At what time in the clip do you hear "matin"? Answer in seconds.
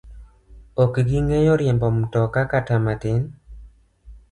2.85-3.21